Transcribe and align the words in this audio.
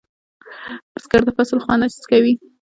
بزګر 0.93 1.21
د 1.25 1.29
فصل 1.37 1.57
خوند 1.63 1.81
حس 1.85 2.03
کوي 2.11 2.33